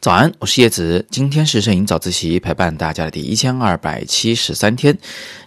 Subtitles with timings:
[0.00, 1.04] 早安，我是叶子。
[1.10, 4.96] 今天是摄影早自习陪伴大家的第一千二百七十三天，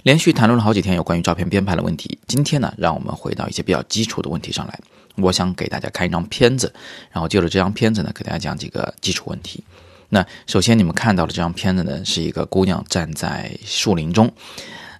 [0.04, 2.20] 连续谈论了好几天有关于照片编排的问题。
[2.28, 4.80] 今天呢，让我们回到一些比较基础的问题上来。
[5.16, 6.72] 我想给大家看一张片子，
[7.12, 9.64] 然后借着这张片子呢，给大家讲几个基础问题。
[10.10, 14.32] 那首先你们看到的这张片子呢，是一个姑娘站在树林中，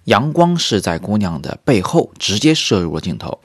[0.06, 3.38] 阳光是在姑娘的背后直接射入了镜头。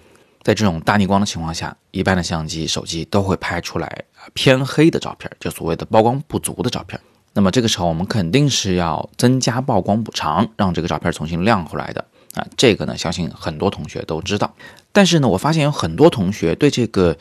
[0.43, 4.03] 在这种大逆光的情况下，一般的相机、手机都会拍出来
[4.33, 6.99] 偏黑的照片，就所谓的曝光不足的照片。
[7.33, 12.03] 那么这个时候，我们肯定是要增加曝光补偿，让这个照片重新亮回来的
[12.33, 12.45] 啊。
[12.57, 14.53] 这个呢，相信很多同学都知道。
[14.91, 17.15] 但是呢，我发现有很多同学对这个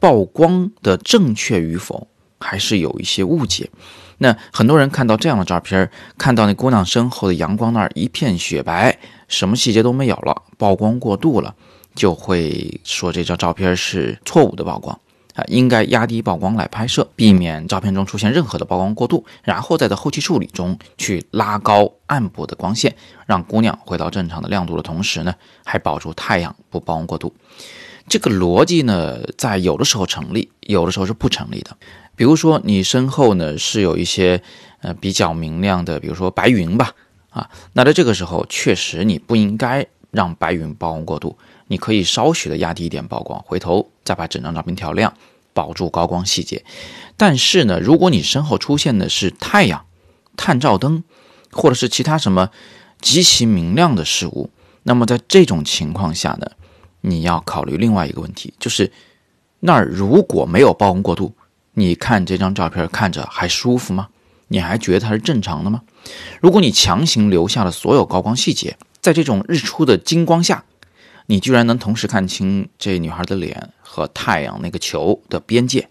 [0.00, 2.08] 曝光的正确与否
[2.40, 3.70] 还是有一些误解。
[4.18, 8.98] 那很多人看到这样的照片，看到那姑娘身后的阳光那儿一片雪白，
[9.28, 11.54] 什么细节都没有了，曝光过度了。
[11.94, 14.98] 就会说这张照片是错误的曝光
[15.34, 22.94] 啊，应该压低曝光来拍摄，避免照片中出现任何的曝光过度，然后再在后期处理中去拉高暗部的光线，
[23.26, 25.34] 让姑娘回到正常的亮度的同时呢，
[25.64, 27.34] 还保住太阳不曝光过度。
[28.08, 31.76] 这个逻辑呢，在有的时候成立，有的时候是不成立的。
[32.14, 34.42] 比如说你身后呢是有一些
[34.80, 36.92] 呃比较明亮的，比如说白云吧，
[37.30, 41.38] 啊，那在这个时候确实你不应该让白云曝光过度。
[41.72, 45.14] 你可以稍许的压低一点曝光，回头再把整张照片调亮，
[45.54, 46.66] 保住高光细节。
[47.16, 49.86] 但是呢，如果你身后出现的是太阳、
[50.36, 51.02] 探照灯，
[51.50, 52.50] 或者是其他什么
[53.00, 54.50] 极其明亮的事物，
[54.82, 56.46] 那么在这种情况下呢，
[57.00, 58.92] 你要考虑另外一个问题，就是
[59.60, 61.34] 那儿如果没有曝光过度，
[61.72, 64.08] 你看这张照片看着还舒服吗？
[64.48, 65.80] 你还觉得它是正常的吗？
[66.42, 70.66] 如果你强行留下了所有高光细节，在这种日出的金光下。
[71.32, 75.88] 你居然能同时看清这女孩的脸和太阳那个球的边界，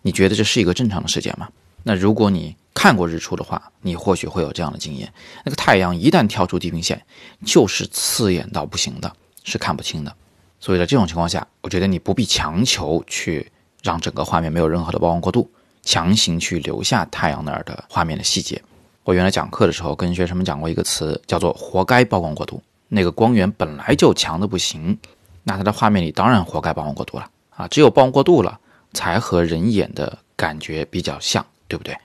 [0.00, 1.50] 你觉得这是一个正常的事件吗？
[1.82, 5.12] 那如果你看过日出的话，你或许会有这样的经验：
[5.44, 7.04] 那个太阳一旦跳出地平线，
[7.44, 9.12] 就是刺眼到不行的，
[9.44, 10.16] 是看不清的。
[10.58, 13.52] 所以在这种情况下，我觉得你不必强求去
[13.82, 15.50] 让整个画面没有任何的曝光过度，
[15.82, 18.62] 强行去留下太阳那儿的画面的细节。
[19.04, 22.62] 我原来讲课的时候跟学生们讲过一个词，叫做“活该曝光过度”。
[22.92, 24.98] 那个光源本来就强的不行，
[25.44, 27.68] 那它的画面里当然活该曝光过度了啊！
[27.68, 28.58] 只有曝光过度了，
[28.92, 31.96] 才和人眼的感觉比较像，对不对？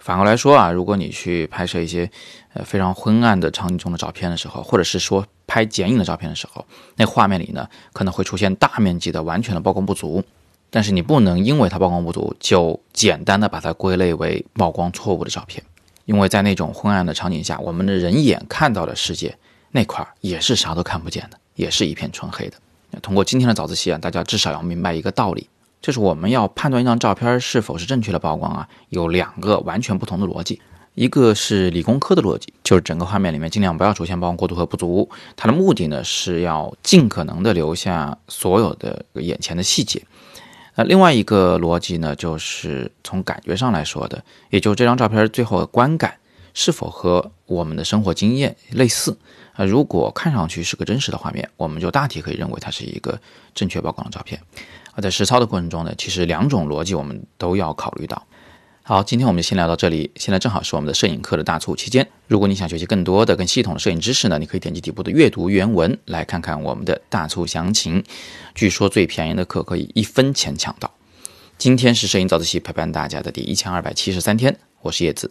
[0.00, 2.10] 反过来说啊，如果你去拍摄一些
[2.52, 6.66] 呃非常昏暗的场景中的照片的时候，或者是说拍剪影的照片的时候，
[6.96, 10.22] 那画面里呢可能会出现大面积的完全的曝光不足，
[10.68, 15.64] 但是你不能因为它曝光不足就简单的把它归类为曝光错误的照片，
[16.04, 19.38] 因为在那种昏暗的场景下，我们的人眼看到的世界。
[19.76, 22.56] 那块也是啥都看不见的，也是一片纯黑的。
[23.02, 25.48] 通过今天的早自习啊，大家至少要明白一个道理，
[25.82, 30.62] 就是我们要判断一张照片是否是正确的曝光啊，有两个完全不同的逻辑。
[30.94, 40.00] 一个是理工科的逻辑，就是整个画面里面尽量不要出现曝光过度和不足，它的目的呢是要尽可能的留下所有的眼前的细节。
[40.76, 46.14] 那另外一个逻辑呢，就是从感觉上来说的，也就是这张照片最后的观感
[46.54, 49.14] 是否和我们的生活经验类似。
[49.52, 53.20] 啊，如果看上去是个真实的画面，我们就大体可以认为它是一个
[53.54, 54.40] 正确曝光的照片。
[54.94, 58.26] 而在实操的过程中呢，其实两种逻辑我们都要考虑到。
[58.82, 60.10] 好，今天我们就先聊到这里。
[60.16, 68.04] 现在正好是我们的摄影课的大促期间，如果你想学习更多的、更系统的摄影知识呢，你可以点击底部的阅读原文来看看我们的大促详情。
[68.54, 70.90] 据说最便宜的课可以一分钱抢到。
[71.56, 75.30] 今天是摄影早自习陪伴大家的第一千二百七十三天，我是叶子，